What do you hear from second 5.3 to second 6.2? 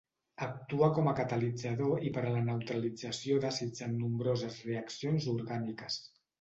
orgàniques.